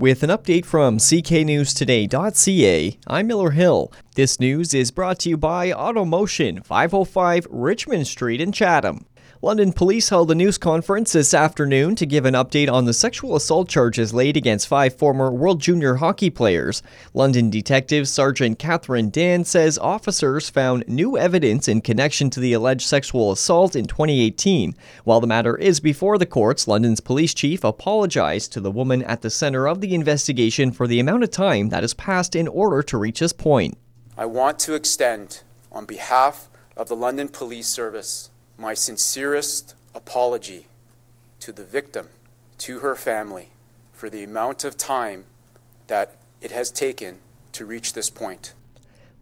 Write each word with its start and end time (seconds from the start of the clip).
With 0.00 0.22
an 0.22 0.30
update 0.30 0.64
from 0.64 0.96
cknewstoday.ca, 0.96 2.98
I'm 3.06 3.26
Miller 3.26 3.50
Hill. 3.50 3.92
This 4.14 4.40
news 4.40 4.72
is 4.72 4.90
brought 4.90 5.18
to 5.18 5.28
you 5.28 5.36
by 5.36 5.72
Automotion, 5.72 6.64
505 6.64 7.46
Richmond 7.50 8.06
Street 8.06 8.40
in 8.40 8.50
Chatham. 8.50 9.04
London 9.42 9.72
police 9.72 10.10
held 10.10 10.30
a 10.30 10.34
news 10.34 10.58
conference 10.58 11.14
this 11.14 11.32
afternoon 11.32 11.96
to 11.96 12.04
give 12.04 12.26
an 12.26 12.34
update 12.34 12.70
on 12.70 12.84
the 12.84 12.92
sexual 12.92 13.34
assault 13.34 13.70
charges 13.70 14.12
laid 14.12 14.36
against 14.36 14.68
five 14.68 14.94
former 14.94 15.32
World 15.32 15.62
Junior 15.62 15.94
hockey 15.94 16.28
players. 16.28 16.82
London 17.14 17.48
Detective 17.48 18.06
Sergeant 18.06 18.58
Katherine 18.58 19.08
Dann 19.08 19.46
says 19.46 19.78
officers 19.78 20.50
found 20.50 20.86
new 20.86 21.16
evidence 21.16 21.68
in 21.68 21.80
connection 21.80 22.28
to 22.28 22.38
the 22.38 22.52
alleged 22.52 22.86
sexual 22.86 23.32
assault 23.32 23.74
in 23.74 23.86
2018. 23.86 24.74
While 25.04 25.22
the 25.22 25.26
matter 25.26 25.56
is 25.56 25.80
before 25.80 26.18
the 26.18 26.26
courts, 26.26 26.68
London's 26.68 27.00
police 27.00 27.32
chief 27.32 27.64
apologized 27.64 28.52
to 28.52 28.60
the 28.60 28.70
woman 28.70 29.02
at 29.04 29.22
the 29.22 29.30
center 29.30 29.66
of 29.66 29.80
the 29.80 29.94
investigation 29.94 30.70
for 30.70 30.86
the 30.86 31.00
amount 31.00 31.22
of 31.22 31.30
time 31.30 31.70
that 31.70 31.82
has 31.82 31.94
passed 31.94 32.36
in 32.36 32.46
order 32.46 32.82
to 32.82 32.98
reach 32.98 33.20
this 33.20 33.32
point. 33.32 33.78
I 34.18 34.26
want 34.26 34.58
to 34.58 34.74
extend, 34.74 35.44
on 35.72 35.86
behalf 35.86 36.50
of 36.76 36.88
the 36.88 36.96
London 36.96 37.28
Police 37.28 37.68
Service, 37.68 38.28
my 38.60 38.74
sincerest 38.74 39.74
apology 39.94 40.66
to 41.40 41.50
the 41.50 41.64
victim, 41.64 42.08
to 42.58 42.80
her 42.80 42.94
family, 42.94 43.48
for 43.90 44.10
the 44.10 44.22
amount 44.22 44.64
of 44.64 44.76
time 44.76 45.24
that 45.86 46.16
it 46.42 46.50
has 46.50 46.70
taken 46.70 47.18
to 47.52 47.64
reach 47.64 47.94
this 47.94 48.10
point. 48.10 48.52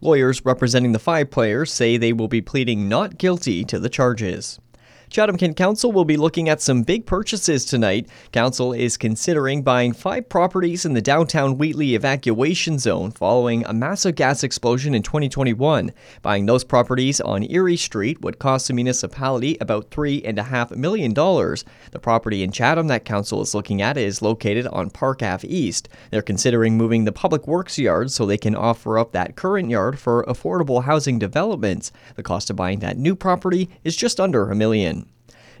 Lawyers 0.01 0.43
representing 0.43 0.91
the 0.91 0.99
five 0.99 1.31
players 1.31 1.71
say 1.71 1.95
they 1.95 2.11
will 2.11 2.27
be 2.27 2.41
pleading 2.41 2.89
not 2.89 3.17
guilty 3.17 3.63
to 3.63 3.79
the 3.79 3.89
charges. 3.89 4.59
Chatham 5.09 5.37
Kent 5.37 5.57
Council 5.57 5.91
will 5.91 6.05
be 6.05 6.17
looking 6.17 6.49
at 6.49 6.61
some 6.61 6.83
big 6.83 7.07
purchases 7.07 7.65
tonight. 7.65 8.07
Council 8.31 8.73
is 8.73 8.95
considering 8.95 9.63
buying 9.63 9.91
five 9.91 10.29
properties 10.29 10.85
in 10.85 10.93
the 10.93 11.01
downtown 11.01 11.57
Wheatley 11.57 11.95
evacuation 11.95 12.77
zone 12.77 13.09
following 13.09 13.65
a 13.65 13.73
massive 13.73 14.13
gas 14.13 14.43
explosion 14.43 14.93
in 14.93 15.01
2021. 15.01 15.91
Buying 16.21 16.45
those 16.45 16.63
properties 16.63 17.19
on 17.21 17.49
Erie 17.49 17.75
Street 17.75 18.21
would 18.21 18.37
cost 18.37 18.67
the 18.67 18.75
municipality 18.75 19.57
about 19.59 19.89
$3.5 19.89 20.75
million. 20.75 21.11
The 21.15 21.99
property 21.99 22.43
in 22.43 22.51
Chatham 22.51 22.85
that 22.87 23.03
Council 23.03 23.41
is 23.41 23.55
looking 23.55 23.81
at 23.81 23.97
is 23.97 24.21
located 24.21 24.67
on 24.67 24.91
Park 24.91 25.23
Ave 25.23 25.47
East. 25.47 25.89
They're 26.11 26.21
considering 26.21 26.77
moving 26.77 27.05
the 27.05 27.11
public 27.11 27.47
works 27.47 27.79
yard 27.79 28.11
so 28.11 28.27
they 28.27 28.37
can 28.37 28.55
offer 28.55 28.99
up 28.99 29.13
that 29.13 29.35
current 29.35 29.71
yard 29.71 29.97
for 29.97 30.23
affordable 30.25 30.83
housing 30.83 31.17
developments. 31.17 31.91
The 32.15 32.21
cost 32.21 32.51
of 32.51 32.57
buying 32.57 32.77
that 32.81 32.99
new 32.99 33.15
property 33.15 33.71
is 33.83 33.95
just 33.95 34.19
under 34.19 34.51
a 34.51 34.55
million. 34.55 34.98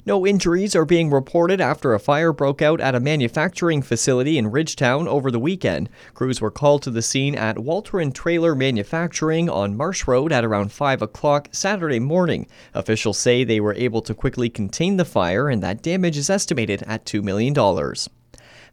No 0.09 0.25
injuries 0.25 0.75
are 0.75 0.85
being 0.85 1.11
reported 1.11 1.61
after 1.61 1.93
a 1.93 1.99
fire 1.99 2.33
broke 2.33 2.63
out 2.63 2.81
at 2.81 2.95
a 2.95 2.99
manufacturing 2.99 3.83
facility 3.83 4.39
in 4.39 4.49
Ridgetown 4.49 5.07
over 5.07 5.29
the 5.29 5.37
weekend. 5.37 5.87
Crews 6.15 6.41
were 6.41 6.49
called 6.49 6.81
to 6.81 6.89
the 6.89 7.03
scene 7.03 7.35
at 7.35 7.59
Walter 7.59 7.99
and 7.99 8.15
Trailer 8.15 8.55
Manufacturing 8.55 9.51
on 9.51 9.77
Marsh 9.77 10.07
Road 10.07 10.31
at 10.31 10.43
around 10.43 10.71
5 10.71 11.03
o'clock 11.03 11.49
Saturday 11.51 11.99
morning. 11.99 12.47
Officials 12.73 13.19
say 13.19 13.43
they 13.43 13.59
were 13.59 13.75
able 13.75 14.01
to 14.01 14.15
quickly 14.15 14.49
contain 14.49 14.97
the 14.97 15.05
fire 15.05 15.47
and 15.47 15.61
that 15.61 15.83
damage 15.83 16.17
is 16.17 16.31
estimated 16.31 16.81
at 16.87 17.05
$2 17.05 17.21
million. 17.21 17.53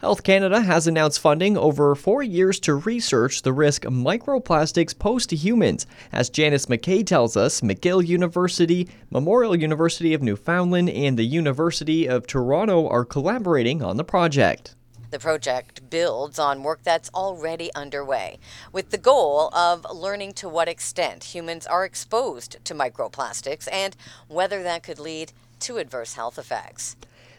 Health 0.06 0.22
Canada 0.22 0.60
has 0.60 0.86
announced 0.86 1.18
funding 1.18 1.58
over 1.58 1.92
four 1.96 2.22
years 2.22 2.60
to 2.60 2.76
research 2.76 3.42
the 3.42 3.52
risk 3.52 3.82
microplastics 3.82 4.96
pose 4.96 5.26
to 5.26 5.34
humans. 5.34 5.84
As 6.12 6.30
Janice 6.30 6.66
McKay 6.66 7.04
tells 7.04 7.36
us, 7.36 7.60
McGill 7.60 8.06
University, 8.06 8.88
Memorial 9.10 9.56
University 9.56 10.14
of 10.14 10.22
Newfoundland, 10.22 10.90
and 10.90 11.18
the 11.18 11.24
University 11.24 12.08
of 12.08 12.24
Toronto 12.24 12.88
are 12.88 13.04
collaborating 13.04 13.82
on 13.82 13.96
the 13.96 14.04
project. 14.04 14.76
The 15.10 15.18
project 15.18 15.90
builds 15.90 16.38
on 16.38 16.62
work 16.62 16.84
that's 16.84 17.10
already 17.12 17.74
underway, 17.74 18.38
with 18.70 18.90
the 18.90 18.98
goal 18.98 19.52
of 19.52 19.84
learning 19.92 20.34
to 20.34 20.48
what 20.48 20.68
extent 20.68 21.34
humans 21.34 21.66
are 21.66 21.84
exposed 21.84 22.64
to 22.64 22.76
microplastics 22.76 23.66
and 23.72 23.96
whether 24.28 24.62
that 24.62 24.84
could 24.84 25.00
lead 25.00 25.32
to 25.58 25.78
adverse 25.78 26.14
health 26.14 26.38
effects. 26.38 26.94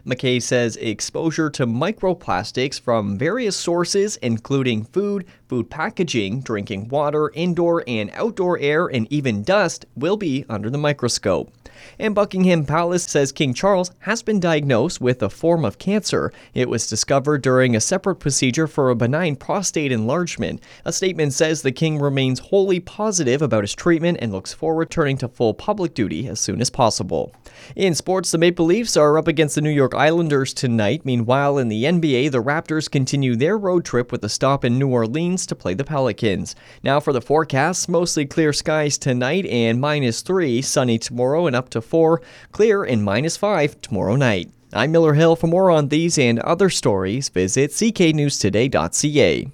McKay 0.05 0.41
says 0.41 0.75
exposure 0.75 1.49
to 1.51 1.65
microplastics 1.65 2.79
from 2.79 3.17
various 3.17 3.55
sources, 3.55 4.17
including 4.17 4.83
food, 4.83 5.25
food 5.47 5.69
packaging, 5.69 6.41
drinking 6.41 6.89
water, 6.89 7.31
indoor 7.33 7.83
and 7.87 8.11
outdoor 8.13 8.59
air, 8.59 8.87
and 8.87 9.07
even 9.11 9.43
dust, 9.43 9.85
will 9.95 10.17
be 10.17 10.45
under 10.49 10.69
the 10.69 10.77
microscope. 10.77 11.51
And 11.99 12.15
Buckingham 12.15 12.65
Palace 12.65 13.03
says 13.03 13.31
King 13.31 13.53
Charles 13.53 13.91
has 13.99 14.23
been 14.23 14.39
diagnosed 14.39 14.99
with 14.99 15.21
a 15.21 15.29
form 15.29 15.63
of 15.63 15.77
cancer. 15.77 16.33
It 16.55 16.69
was 16.69 16.87
discovered 16.87 17.43
during 17.43 17.75
a 17.75 17.81
separate 17.81 18.15
procedure 18.15 18.67
for 18.67 18.89
a 18.89 18.95
benign 18.95 19.35
prostate 19.35 19.91
enlargement. 19.91 20.61
A 20.85 20.91
statement 20.91 21.33
says 21.33 21.61
the 21.61 21.71
king 21.71 21.99
remains 21.99 22.39
wholly 22.39 22.79
positive 22.79 23.41
about 23.41 23.63
his 23.63 23.75
treatment 23.75 24.17
and 24.21 24.31
looks 24.31 24.53
forward 24.53 24.89
to 24.91 24.97
returning 24.97 25.17
to 25.17 25.27
full 25.27 25.53
public 25.53 25.93
duty 25.93 26.27
as 26.27 26.39
soon 26.39 26.59
as 26.59 26.71
possible. 26.71 27.31
In 27.75 27.93
sports, 27.93 28.31
the 28.31 28.39
Maple 28.39 28.65
Leafs 28.65 28.97
are 28.97 29.17
up 29.17 29.27
against 29.27 29.53
the 29.53 29.61
New 29.61 29.69
York 29.87 29.95
Islanders 29.95 30.53
tonight. 30.53 31.05
Meanwhile, 31.05 31.57
in 31.57 31.69
the 31.69 31.85
NBA, 31.85 32.31
the 32.31 32.43
Raptors 32.43 32.91
continue 32.91 33.37
their 33.37 33.57
road 33.57 33.85
trip 33.85 34.11
with 34.11 34.21
a 34.25 34.27
stop 34.27 34.65
in 34.65 34.77
New 34.77 34.89
Orleans 34.89 35.45
to 35.45 35.55
play 35.55 35.73
the 35.73 35.85
Pelicans. 35.85 36.55
Now 36.83 36.99
for 36.99 37.13
the 37.13 37.21
forecast, 37.21 37.87
mostly 37.87 38.25
clear 38.25 38.51
skies 38.51 38.97
tonight 38.97 39.45
and 39.45 39.79
minus 39.79 40.21
3, 40.23 40.61
sunny 40.61 40.99
tomorrow 40.99 41.47
and 41.47 41.55
up 41.55 41.69
to 41.69 41.79
4, 41.79 42.21
clear 42.51 42.83
and 42.83 43.01
minus 43.01 43.37
5 43.37 43.79
tomorrow 43.79 44.17
night. 44.17 44.51
I'm 44.73 44.91
Miller 44.91 45.13
Hill. 45.13 45.37
For 45.37 45.47
more 45.47 45.71
on 45.71 45.87
these 45.87 46.17
and 46.17 46.39
other 46.39 46.69
stories, 46.69 47.29
visit 47.29 47.71
cknewstoday.ca. 47.71 49.51